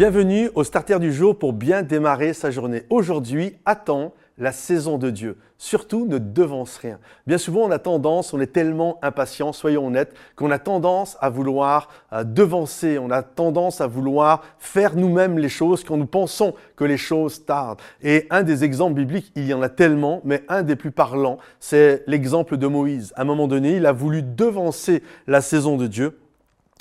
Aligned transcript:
Bienvenue 0.00 0.48
au 0.54 0.64
starter 0.64 0.98
du 0.98 1.12
jour 1.12 1.38
pour 1.38 1.52
bien 1.52 1.82
démarrer 1.82 2.32
sa 2.32 2.50
journée. 2.50 2.84
Aujourd'hui, 2.88 3.58
attends 3.66 4.14
la 4.38 4.50
saison 4.50 4.96
de 4.96 5.10
Dieu. 5.10 5.36
Surtout, 5.58 6.06
ne 6.06 6.16
devance 6.16 6.78
rien. 6.78 6.98
Bien 7.26 7.36
souvent, 7.36 7.64
on 7.64 7.70
a 7.70 7.78
tendance, 7.78 8.32
on 8.32 8.40
est 8.40 8.46
tellement 8.46 8.98
impatient, 9.02 9.52
soyons 9.52 9.88
honnêtes, 9.88 10.14
qu'on 10.36 10.50
a 10.52 10.58
tendance 10.58 11.18
à 11.20 11.28
vouloir 11.28 11.90
euh, 12.14 12.24
devancer, 12.24 12.98
on 12.98 13.10
a 13.10 13.22
tendance 13.22 13.82
à 13.82 13.86
vouloir 13.86 14.42
faire 14.58 14.96
nous-mêmes 14.96 15.38
les 15.38 15.50
choses 15.50 15.84
quand 15.84 15.98
nous 15.98 16.06
pensons 16.06 16.54
que 16.76 16.84
les 16.84 16.96
choses 16.96 17.44
tardent. 17.44 17.82
Et 18.02 18.26
un 18.30 18.42
des 18.42 18.64
exemples 18.64 18.94
bibliques, 18.94 19.30
il 19.36 19.44
y 19.44 19.52
en 19.52 19.60
a 19.60 19.68
tellement, 19.68 20.22
mais 20.24 20.44
un 20.48 20.62
des 20.62 20.76
plus 20.76 20.92
parlants, 20.92 21.36
c'est 21.58 22.04
l'exemple 22.06 22.56
de 22.56 22.66
Moïse. 22.66 23.12
À 23.16 23.20
un 23.20 23.24
moment 23.26 23.48
donné, 23.48 23.76
il 23.76 23.84
a 23.84 23.92
voulu 23.92 24.22
devancer 24.22 25.02
la 25.26 25.42
saison 25.42 25.76
de 25.76 25.86
Dieu. 25.86 26.16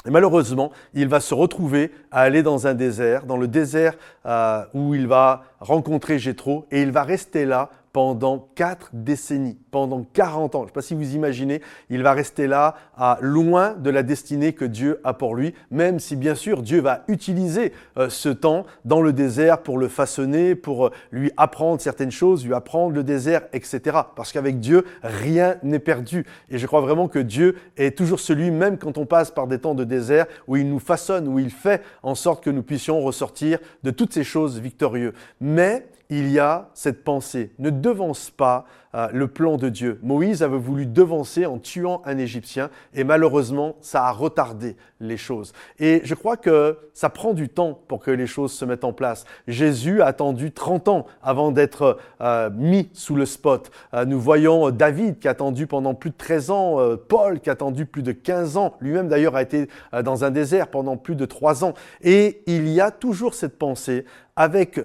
Et 0.06 0.12
malheureusement, 0.12 0.72
il 0.94 1.08
va 1.08 1.20
se 1.20 1.34
retrouver 1.34 1.92
à 2.12 2.22
aller 2.22 2.42
dans 2.42 2.68
un 2.68 2.74
désert, 2.74 3.26
dans 3.26 3.38
le 3.38 3.48
désert 3.48 3.96
euh, 4.26 4.64
où 4.74 4.96
il 4.96 5.08
va 5.08 5.44
rencontrer 5.60 6.20
Jétro, 6.20 6.66
et 6.72 6.82
il 6.82 6.92
va 6.92 7.04
rester 7.04 7.46
là 7.46 7.70
pendant 7.92 8.48
quatre 8.56 8.90
décennies, 8.94 9.58
pendant 9.72 10.06
40 10.14 10.56
ans. 10.56 10.60
Je 10.60 10.64
ne 10.64 10.68
sais 10.68 10.74
pas 10.74 10.82
si 10.82 10.96
vous 10.96 11.16
imaginez, 11.16 11.62
il 11.90 12.04
va 12.04 12.14
rester 12.14 12.48
là, 12.48 12.76
à 12.98 13.18
loin 13.22 13.74
de 13.74 13.90
la 13.90 14.04
destinée 14.04 14.54
que 14.54 14.66
Dieu 14.66 15.00
a 15.04 15.14
pour 15.14 15.36
lui, 15.36 15.54
même 15.72 16.00
si 16.00 16.16
bien 16.16 16.36
sûr 16.36 16.62
Dieu 16.62 16.82
va 16.82 17.04
utiliser 17.08 17.74
euh, 17.98 18.10
ce 18.10 18.30
temps 18.30 18.66
dans 18.86 19.02
le 19.02 19.14
désert 19.14 19.62
pour 19.62 19.78
le 19.78 19.88
façonner, 19.88 20.56
pour 20.56 20.88
euh, 20.88 20.92
lui 21.12 21.32
apprendre 21.38 21.82
certaines 21.82 22.12
choses, 22.12 22.46
lui 22.46 22.54
apprendre 22.54 22.94
le 22.94 23.04
désert, 23.04 23.44
etc. 23.54 23.98
Parce 24.16 24.32
qu'avec 24.32 24.60
Dieu, 24.60 24.86
rien 25.04 25.56
n'est 25.64 25.80
perdu. 25.80 26.26
Et 26.50 26.58
je 26.58 26.68
crois 26.68 26.82
vraiment 26.82 27.08
que 27.08 27.20
Dieu 27.20 27.56
est 27.78 27.98
toujours 27.98 28.20
celui, 28.20 28.52
même 28.52 28.78
quand 28.78 28.98
on 28.98 29.06
passe 29.06 29.32
par 29.32 29.48
des 29.48 29.60
temps 29.60 29.76
de 29.76 29.84
désert, 29.84 30.26
où 30.48 30.56
il 30.56 30.68
nous 30.70 30.80
façonne, 30.80 31.28
où 31.28 31.40
il 31.40 31.52
fait 31.52 31.82
en 32.04 32.16
sorte 32.16 32.44
que 32.44 32.50
nous 32.50 32.64
puissions 32.64 33.02
ressortir 33.02 33.60
de 33.84 33.92
toutes 33.92 34.14
ces 34.14 34.24
choses 34.24 34.60
victorieux. 34.60 35.14
Mais 35.40 35.86
il 36.10 36.32
y 36.32 36.40
a 36.40 36.70
cette 36.74 37.04
pensée. 37.04 37.52
Ne 37.60 37.70
devance 37.70 38.32
pas 38.32 38.66
euh, 38.96 39.08
le 39.14 39.28
plan 39.28 39.58
de 39.60 39.70
Dieu. 39.70 40.00
Moïse 40.02 40.44
avait 40.44 40.58
voulu 40.58 40.86
devancer 40.86 41.46
en 41.46 41.60
tuant 41.60 42.02
un 42.06 42.18
Égyptien 42.18 42.70
et 42.94 43.04
malheureusement, 43.04 43.76
ça 43.82 44.06
a 44.06 44.12
retardé 44.12 44.76
les 45.00 45.18
choses. 45.18 45.54
Et 45.80 46.02
je 46.04 46.16
crois 46.16 46.38
que 46.38 46.78
ça 46.94 47.10
prend 47.10 47.34
du 47.34 47.50
temps 47.50 47.80
pour 47.88 48.00
que 48.00 48.12
les 48.12 48.28
choses 48.28 48.52
se 48.52 48.66
mettent 48.66 48.84
en 48.84 48.94
place. 48.94 49.26
Jésus 49.48 50.02
a 50.02 50.08
attendu 50.08 50.52
30 50.52 50.88
ans 50.88 51.06
avant 51.22 51.52
d'être 51.52 51.98
euh, 52.22 52.50
mis 52.54 52.90
sous 52.94 53.16
le 53.16 53.26
spot. 53.26 53.72
Euh, 53.94 54.06
nous 54.06 54.20
voyons 54.20 54.72
David 54.72 55.20
qui 55.20 55.28
a 55.28 55.32
attendu 55.32 55.68
pendant 55.68 55.94
plus 55.94 56.10
de 56.10 56.18
13 56.18 56.50
ans, 56.50 56.78
Paul 57.08 57.40
qui 57.40 57.50
a 57.50 57.54
attendu 57.54 57.86
plus 57.86 58.04
de 58.04 58.12
15 58.12 58.58
ans, 58.58 58.76
lui-même 58.82 59.08
d'ailleurs 59.08 59.36
a 59.36 59.42
été 59.42 59.68
dans 60.04 60.24
un 60.24 60.32
désert 60.32 60.68
pendant 60.68 60.98
plus 60.98 61.16
de 61.16 61.26
3 61.26 61.64
ans. 61.64 61.74
Et 62.02 62.42
il 62.48 62.68
y 62.70 62.82
a 62.82 62.92
toujours 62.92 63.34
cette 63.34 63.58
pensée 63.58 64.06
avec 64.40 64.80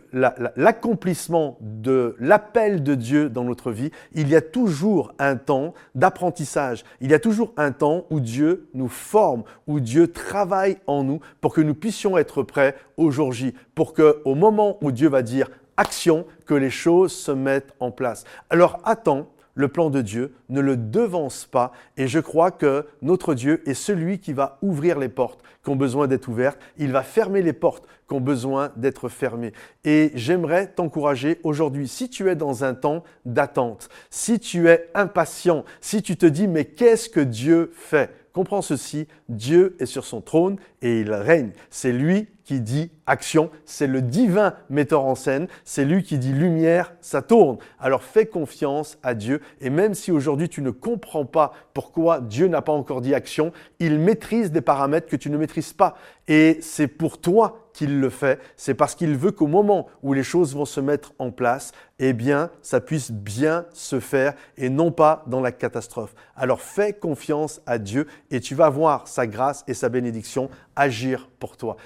l'accomplissement 0.57 1.57
de 1.61 2.17
l'appel 2.19 2.83
de 2.83 2.97
Dieu 2.97 3.31
dans 3.31 3.45
notre 3.45 3.71
vie, 3.71 3.93
il 4.13 4.29
y 4.29 4.35
a 4.35 4.41
toujours 4.41 5.15
un 5.21 5.37
temps 5.37 5.75
d'apprentissage. 5.95 6.85
Il 7.01 7.13
y 7.13 7.15
a 7.15 7.21
toujours 7.21 7.53
un 7.57 7.71
temps 7.71 8.05
où 8.11 8.19
Dieu 8.19 8.69
nous 8.75 8.89
forme, 8.89 9.45
où 9.69 9.79
Dieu 9.79 10.09
travaille 10.09 10.79
en 10.89 11.05
nous 11.05 11.21
pour 11.41 11.55
que 11.55 11.61
nous 11.61 11.75
puissions 11.75 12.19
être 12.19 12.43
prêts 12.43 12.75
au 12.97 13.13
jour 13.13 13.33
J, 13.33 13.55
pour 13.77 13.95
que 13.95 14.21
au 14.25 14.35
moment 14.35 14.77
où 14.83 14.91
Dieu 14.91 15.09
va 15.09 15.23
dire 15.23 15.49
action, 15.77 16.27
que 16.47 16.55
les 16.55 16.71
choses 16.71 17.13
se 17.13 17.31
mettent 17.31 17.75
en 17.79 17.93
place. 17.93 18.25
Alors 18.51 18.81
attends 18.85 19.29
le 19.55 19.69
plan 19.69 19.91
de 19.91 20.03
Dieu, 20.03 20.35
ne 20.49 20.61
le 20.61 20.77
devance 20.77 21.45
pas. 21.45 21.73
Et 21.97 22.09
je 22.09 22.19
crois 22.19 22.51
que 22.51 22.87
notre 23.03 23.35
Dieu 23.35 23.63
est 23.69 23.75
celui 23.75 24.19
qui 24.19 24.33
va 24.33 24.59
ouvrir 24.63 24.99
les 24.99 25.09
portes 25.09 25.41
qui 25.65 25.71
ont 25.71 25.77
besoin 25.77 26.07
d'être 26.07 26.29
ouvertes. 26.29 26.59
Il 26.77 26.93
va 26.93 27.03
fermer 27.03 27.43
les 27.43 27.53
portes 27.53 27.87
qui 28.07 28.15
ont 28.15 28.21
besoin 28.21 28.71
d'être 28.77 29.09
fermées. 29.09 29.53
Et 29.85 30.13
j'aimerais 30.15 30.67
t'encourager 30.67 31.41
aujourd'hui, 31.43 31.89
si 31.89 32.11
tu 32.11 32.29
es 32.29 32.37
dans 32.37 32.65
un 32.65 32.75
temps 32.75 33.03
d'attente, 33.25 33.89
si 34.11 34.39
tu 34.39 34.69
es 34.69 34.91
impatient, 34.95 35.65
si 35.81 36.03
tu 36.03 36.17
te 36.17 36.27
dis 36.27 36.47
mais 36.47 36.67
qu'est-ce 36.67 37.09
que 37.09 37.21
Dieu 37.21 37.73
fait? 37.75 38.11
Comprends 38.33 38.63
ceci, 38.63 39.07
Dieu 39.29 39.77
est 39.79 39.87
sur 39.87 40.05
son 40.05 40.21
trône 40.21 40.57
et 40.83 41.01
il 41.01 41.13
règne. 41.13 41.53
C'est 41.71 41.93
lui 41.93 42.29
qui 42.45 42.61
dit 42.61 42.91
action, 43.07 43.51
c'est 43.65 43.87
le 43.87 44.03
divin 44.03 44.55
metteur 44.69 45.05
en 45.05 45.15
scène, 45.15 45.49
c'est 45.65 45.85
lui 45.85 46.03
qui 46.03 46.19
dit 46.19 46.33
lumière, 46.33 46.95
ça 47.01 47.23
tourne. 47.23 47.59
Alors 47.79 48.03
fais 48.03 48.27
confiance 48.27 48.99
à 49.03 49.15
Dieu 49.15 49.41
et 49.61 49.71
même 49.71 49.95
si 49.95 50.13
aujourd'hui 50.13 50.49
tu 50.49 50.63
ne 50.63 50.71
comprends 50.71 51.25
pas 51.25 51.53
pourquoi 51.73 52.21
Dieu 52.21 52.47
n'a 52.49 52.63
pas 52.63 52.73
encore 52.73 53.01
dit 53.01 53.15
action, 53.15 53.53
il 53.81 53.99
maîtrise 53.99 54.53
des 54.53 54.61
paramètres 54.61 55.09
que 55.09 55.17
tu 55.17 55.31
ne 55.31 55.37
maîtrises 55.37 55.73
pas 55.73 55.97
et 56.29 56.59
c'est 56.61 56.89
pour 56.89 57.21
toi 57.21 57.65
qu'il 57.75 58.01
le 58.01 58.09
fait, 58.09 58.41
c'est 58.57 58.75
parce 58.75 58.95
qu'il 58.95 59.17
veut 59.17 59.33
qu'au 59.33 59.49
moment 59.49 59.89
où 60.03 60.13
les 60.13 60.23
choses 60.23 60.55
vont 60.55 60.65
se 60.65 60.81
mettre 60.81 61.13
en 61.19 61.33
place, 61.33 61.73
eh 61.99 62.13
bien, 62.13 62.51
ça 62.63 62.81
puisse 62.81 63.11
bien 63.11 63.67
se 63.73 63.99
faire 63.99 64.35
et 64.57 64.69
non 64.69 64.93
pas 64.93 65.25
dans 65.27 65.41
la 65.41 65.51
catastrophe. 65.51 66.15
Alors 66.37 66.61
fais 66.61 66.93
confiance 66.93 67.61
à 67.67 67.79
Dieu 67.79 68.07
et 68.31 68.41
tu 68.41 68.55
vas 68.55 68.69
voir 68.69 69.09
sa 69.09 69.27
grâce 69.27 69.65
et 69.67 69.75
sa 69.75 69.89
bénédiction 69.89 70.51
agir 70.77 71.29
pour 71.41 71.57
toi. 71.57 71.77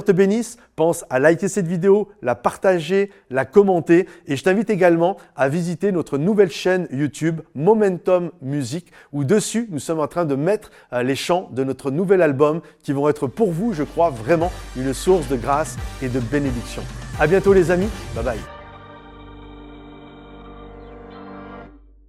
Te 0.00 0.12
bénisse. 0.12 0.56
Pense 0.76 1.04
à 1.10 1.18
liker 1.18 1.48
cette 1.48 1.66
vidéo, 1.66 2.08
la 2.22 2.34
partager, 2.34 3.10
la 3.30 3.44
commenter 3.44 4.08
et 4.26 4.36
je 4.36 4.42
t'invite 4.42 4.70
également 4.70 5.18
à 5.36 5.48
visiter 5.48 5.92
notre 5.92 6.16
nouvelle 6.16 6.50
chaîne 6.50 6.88
YouTube 6.90 7.40
Momentum 7.54 8.30
Music 8.40 8.90
où 9.12 9.24
dessus 9.24 9.68
nous 9.70 9.78
sommes 9.78 10.00
en 10.00 10.08
train 10.08 10.24
de 10.24 10.34
mettre 10.34 10.70
euh, 10.92 11.02
les 11.02 11.16
chants 11.16 11.50
de 11.52 11.64
notre 11.64 11.90
nouvel 11.90 12.22
album 12.22 12.62
qui 12.82 12.92
vont 12.92 13.08
être 13.08 13.26
pour 13.26 13.52
vous, 13.52 13.74
je 13.74 13.82
crois, 13.82 14.10
vraiment 14.10 14.50
une 14.76 14.94
source 14.94 15.28
de 15.28 15.36
grâce 15.36 15.76
et 16.00 16.08
de 16.08 16.20
bénédiction. 16.20 16.82
À 17.20 17.26
bientôt 17.26 17.52
les 17.52 17.70
amis. 17.70 17.88
Bye 18.14 18.24
bye. 18.24 18.61